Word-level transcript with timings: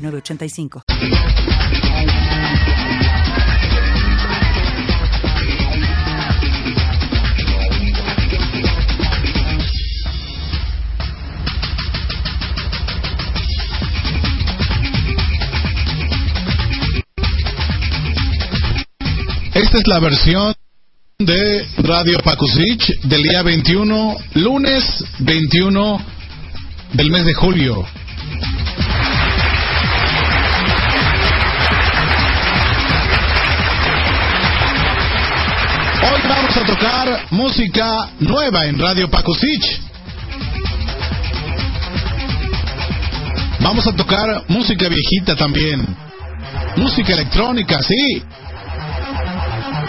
985. 0.00 0.82
Esta 19.52 19.78
es 19.78 19.86
la 19.86 20.00
versión 20.00 20.54
de 21.18 21.66
Radio 21.78 22.18
Pacusich 22.24 22.98
del 23.02 23.22
día 23.22 23.42
21, 23.42 24.16
lunes 24.34 25.04
21 25.18 26.00
del 26.94 27.10
mes 27.10 27.24
de 27.26 27.34
julio. 27.34 27.86
Hoy 36.02 36.20
vamos 36.26 36.56
a 36.56 36.64
tocar 36.64 37.26
música 37.30 38.10
nueva 38.20 38.64
en 38.64 38.78
Radio 38.78 39.10
Pacosich. 39.10 39.80
Vamos 43.60 43.86
a 43.86 43.92
tocar 43.92 44.44
música 44.48 44.88
viejita 44.88 45.36
también. 45.36 45.86
Música 46.76 47.12
electrónica, 47.12 47.82
sí. 47.82 48.22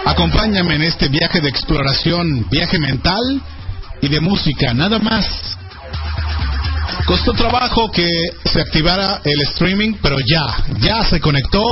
Acompáñame 0.05 0.75
en 0.75 0.81
este 0.81 1.07
viaje 1.07 1.39
de 1.39 1.47
exploración, 1.47 2.45
viaje 2.49 2.77
mental 2.77 3.41
y 4.01 4.09
de 4.09 4.19
música, 4.19 4.73
nada 4.73 4.99
más. 4.99 5.57
Costó 7.05 7.31
trabajo 7.31 7.89
que 7.89 8.07
se 8.51 8.59
activara 8.59 9.21
el 9.23 9.41
streaming, 9.43 9.93
pero 10.01 10.17
ya, 10.19 10.45
ya 10.79 11.05
se 11.05 11.21
conectó 11.21 11.63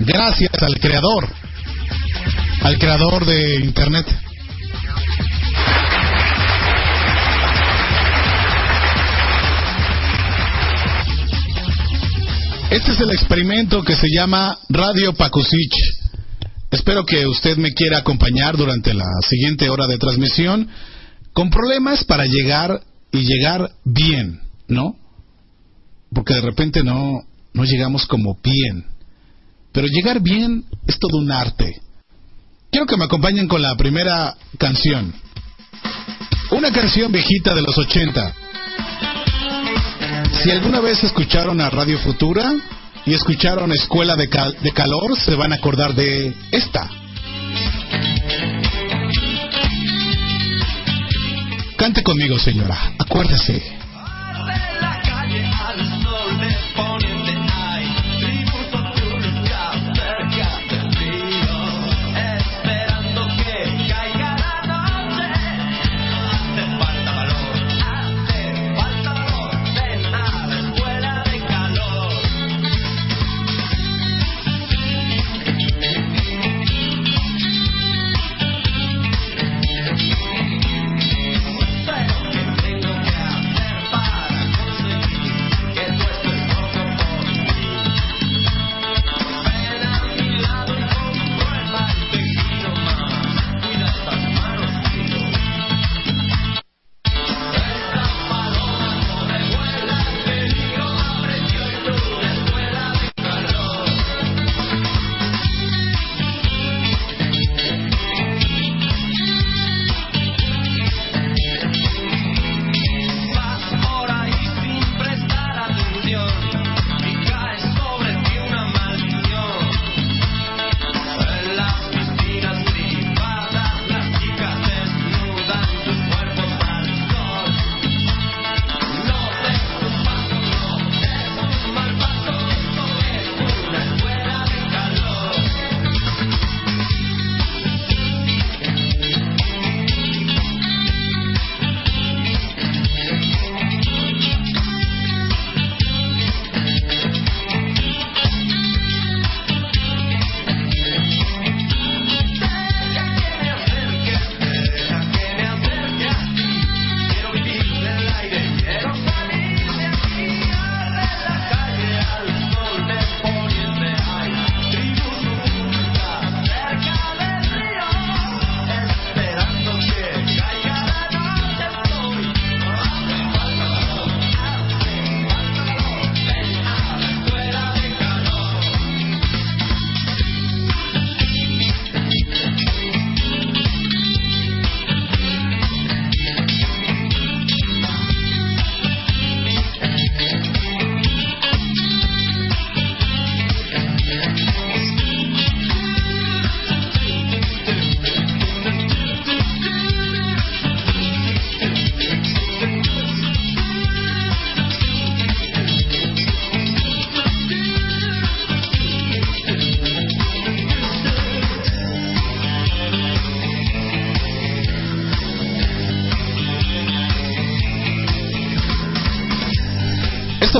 gracias 0.00 0.50
al 0.60 0.74
creador 0.80 1.45
al 2.66 2.78
creador 2.80 3.24
de 3.24 3.60
Internet. 3.60 4.06
Este 12.72 12.90
es 12.90 13.00
el 13.00 13.10
experimento 13.12 13.84
que 13.84 13.94
se 13.94 14.08
llama 14.12 14.58
Radio 14.68 15.14
Pacusich. 15.14 15.76
Espero 16.72 17.06
que 17.06 17.24
usted 17.28 17.56
me 17.56 17.72
quiera 17.72 17.98
acompañar 17.98 18.56
durante 18.56 18.92
la 18.94 19.06
siguiente 19.28 19.68
hora 19.70 19.86
de 19.86 19.98
transmisión 19.98 20.68
con 21.32 21.50
problemas 21.50 22.02
para 22.02 22.24
llegar 22.24 22.80
y 23.12 23.20
llegar 23.20 23.70
bien, 23.84 24.40
¿no? 24.66 24.96
Porque 26.12 26.34
de 26.34 26.40
repente 26.40 26.82
no, 26.82 27.20
no 27.54 27.62
llegamos 27.62 28.06
como 28.06 28.36
bien. 28.42 28.86
Pero 29.70 29.86
llegar 29.86 30.20
bien 30.20 30.64
es 30.88 30.98
todo 30.98 31.18
un 31.18 31.30
arte. 31.30 31.85
Quiero 32.76 32.86
que 32.86 32.98
me 32.98 33.06
acompañen 33.06 33.48
con 33.48 33.62
la 33.62 33.74
primera 33.74 34.34
canción. 34.58 35.14
Una 36.50 36.70
canción 36.70 37.10
viejita 37.10 37.54
de 37.54 37.62
los 37.62 37.78
80. 37.78 38.34
Si 40.42 40.50
alguna 40.50 40.80
vez 40.80 41.02
escucharon 41.02 41.58
a 41.62 41.70
Radio 41.70 41.98
Futura 42.00 42.52
y 43.06 43.14
escucharon 43.14 43.72
Escuela 43.72 44.14
de, 44.14 44.28
de 44.60 44.72
Calor, 44.72 45.18
se 45.18 45.34
van 45.36 45.54
a 45.54 45.56
acordar 45.56 45.94
de 45.94 46.34
esta. 46.50 46.86
Cante 51.78 52.02
conmigo, 52.02 52.38
señora. 52.38 52.92
Acuérdese. 52.98 53.85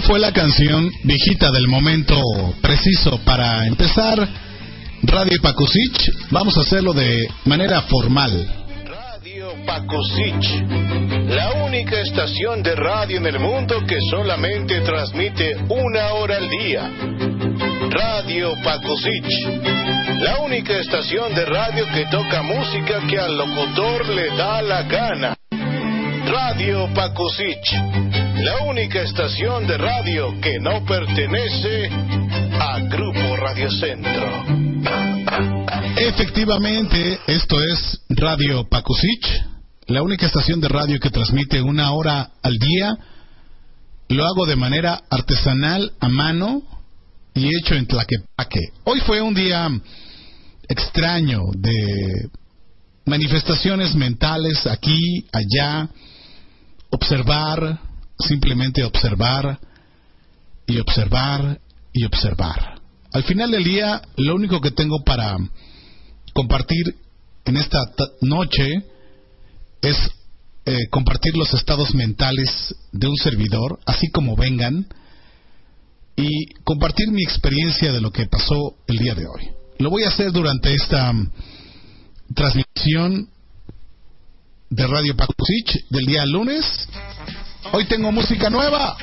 Fue 0.02 0.18
la 0.18 0.32
canción 0.32 0.90
viejita 1.04 1.50
del 1.50 1.68
momento 1.68 2.20
preciso 2.60 3.18
para 3.24 3.66
empezar 3.66 4.28
Radio 5.02 5.38
Pakusich. 5.40 6.10
Vamos 6.30 6.56
a 6.58 6.60
hacerlo 6.60 6.92
de 6.92 7.26
manera 7.44 7.82
formal. 7.82 8.46
Radio 8.84 9.54
Pakusich, 9.64 10.64
la 11.28 11.64
única 11.64 12.00
estación 12.00 12.62
de 12.62 12.74
radio 12.74 13.18
en 13.18 13.26
el 13.26 13.38
mundo 13.38 13.84
que 13.86 13.98
solamente 14.10 14.80
transmite 14.80 15.56
una 15.68 16.12
hora 16.14 16.36
al 16.36 16.50
día. 16.50 16.90
Radio 17.90 18.54
Pakusich, 18.62 19.30
la 20.20 20.40
única 20.40 20.78
estación 20.78 21.34
de 21.34 21.44
radio 21.46 21.86
que 21.94 22.06
toca 22.06 22.42
música 22.42 23.00
que 23.08 23.18
al 23.18 23.36
locutor 23.38 24.08
le 24.08 24.28
da 24.36 24.62
la 24.62 24.82
gana. 24.82 25.36
Radio 26.26 26.88
Pakusich, 26.92 27.70
la 28.38 28.62
única 28.64 29.02
estación 29.02 29.66
de 29.66 29.78
radio 29.78 30.38
que 30.40 30.58
no 30.60 30.84
pertenece 30.84 31.88
a 31.88 32.80
Grupo 32.80 33.36
Radio 33.36 33.70
Centro. 33.70 34.44
Efectivamente, 35.96 37.18
esto 37.26 37.56
es 37.62 38.00
Radio 38.10 38.68
Pakusich, 38.68 39.42
la 39.86 40.02
única 40.02 40.26
estación 40.26 40.60
de 40.60 40.68
radio 40.68 41.00
que 41.00 41.10
transmite 41.10 41.62
una 41.62 41.92
hora 41.92 42.32
al 42.42 42.58
día. 42.58 42.96
Lo 44.08 44.24
hago 44.26 44.46
de 44.46 44.56
manera 44.56 45.00
artesanal, 45.10 45.92
a 45.98 46.08
mano 46.08 46.62
y 47.34 47.48
hecho 47.56 47.74
en 47.74 47.86
Tlaquepaque. 47.86 48.60
Hoy 48.84 49.00
fue 49.00 49.20
un 49.20 49.34
día 49.34 49.68
extraño 50.68 51.40
de 51.56 52.28
manifestaciones 53.06 53.94
mentales 53.94 54.66
aquí, 54.66 55.26
allá, 55.32 55.88
observar, 56.90 57.85
simplemente 58.18 58.84
observar 58.84 59.58
y 60.66 60.78
observar 60.78 61.60
y 61.92 62.04
observar. 62.04 62.80
Al 63.12 63.24
final 63.24 63.50
del 63.50 63.64
día, 63.64 64.02
lo 64.16 64.34
único 64.34 64.60
que 64.60 64.70
tengo 64.70 65.02
para 65.04 65.36
compartir 66.34 66.96
en 67.44 67.56
esta 67.56 67.78
noche 68.20 68.84
es 69.80 69.96
eh, 70.66 70.88
compartir 70.90 71.36
los 71.36 71.54
estados 71.54 71.94
mentales 71.94 72.74
de 72.92 73.06
un 73.06 73.16
servidor, 73.16 73.78
así 73.86 74.08
como 74.10 74.36
vengan, 74.36 74.86
y 76.16 76.46
compartir 76.64 77.10
mi 77.12 77.22
experiencia 77.22 77.92
de 77.92 78.00
lo 78.00 78.10
que 78.10 78.26
pasó 78.26 78.74
el 78.86 78.98
día 78.98 79.14
de 79.14 79.26
hoy. 79.26 79.50
Lo 79.78 79.90
voy 79.90 80.04
a 80.04 80.08
hacer 80.08 80.32
durante 80.32 80.74
esta 80.74 81.12
mm, 81.12 81.30
transmisión 82.34 83.28
de 84.70 84.86
Radio 84.86 85.14
Pakusich 85.14 85.86
del 85.90 86.06
día 86.06 86.24
lunes. 86.26 86.64
Hoy 87.72 87.84
tengo 87.86 88.12
música 88.12 88.50
nueva. 88.50 88.96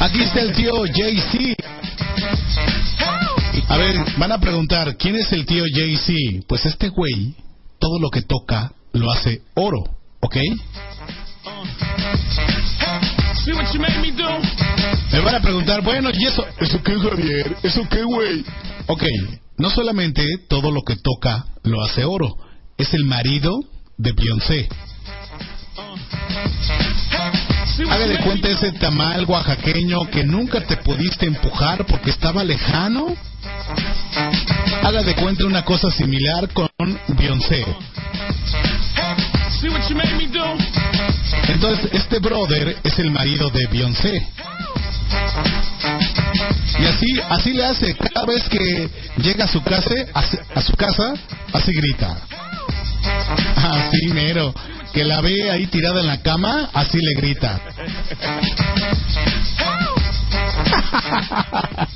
Aquí 0.00 0.22
está 0.22 0.40
el 0.40 0.52
tío 0.52 0.84
JC. 0.86 1.54
A 3.68 3.76
ver, 3.76 3.96
van 4.18 4.32
a 4.32 4.38
preguntar, 4.38 4.96
¿quién 4.96 5.16
es 5.16 5.32
el 5.32 5.44
tío 5.44 5.64
JC? 5.66 6.44
Pues 6.46 6.64
este 6.66 6.88
güey, 6.88 7.34
todo 7.78 7.98
lo 8.00 8.10
que 8.10 8.22
toca 8.22 8.72
lo 8.92 9.10
hace 9.10 9.42
oro, 9.54 9.82
¿ok? 10.20 10.36
Me 15.12 15.20
van 15.20 15.34
a 15.34 15.40
preguntar, 15.40 15.82
bueno, 15.82 16.10
¿y 16.12 16.26
eso? 16.26 16.44
¿Eso 16.60 16.82
qué, 16.82 16.98
Javier? 16.98 17.56
¿Eso 17.62 17.88
qué, 17.88 18.02
güey? 18.02 18.44
Ok, 18.86 19.02
no 19.58 19.70
solamente 19.70 20.22
todo 20.48 20.70
lo 20.70 20.82
que 20.82 20.96
toca 20.96 21.46
lo 21.64 21.82
hace 21.82 22.04
oro, 22.04 22.36
es 22.76 22.92
el 22.94 23.04
marido 23.04 23.58
de 23.96 24.12
Beyoncé. 24.12 24.68
Haga 27.84 28.06
de 28.06 28.18
cuenta 28.18 28.48
ese 28.48 28.72
tamal 28.72 29.26
oaxaqueño 29.26 30.08
que 30.10 30.24
nunca 30.24 30.60
te 30.62 30.78
pudiste 30.78 31.26
empujar 31.26 31.84
porque 31.84 32.10
estaba 32.10 32.42
lejano. 32.42 33.14
Haga 34.82 35.02
de 35.02 35.14
cuenta 35.14 35.44
una 35.44 35.62
cosa 35.62 35.90
similar 35.90 36.48
con 36.54 36.68
Beyoncé. 37.08 37.66
Entonces, 41.48 41.90
este 41.92 42.18
brother 42.18 42.78
es 42.82 42.98
el 42.98 43.10
marido 43.10 43.50
de 43.50 43.66
Beyoncé. 43.66 44.26
Y 46.78 46.84
así, 46.84 47.20
así 47.28 47.52
le 47.52 47.64
hace. 47.64 47.94
Cada 47.94 48.26
vez 48.26 48.48
que 48.48 48.88
llega 49.18 49.44
a 49.44 49.48
su 49.48 49.62
casa, 49.62 49.94
a 50.14 50.62
su 50.62 50.72
casa, 50.74 51.14
así 51.52 51.72
grita. 51.72 52.16
Así, 53.56 54.08
mero. 54.14 54.54
Que 54.96 55.04
la 55.04 55.20
ve 55.20 55.50
ahí 55.50 55.66
tirada 55.66 56.00
en 56.00 56.06
la 56.06 56.22
cama, 56.22 56.70
así 56.72 56.96
le 56.96 57.12
grita. 57.16 57.60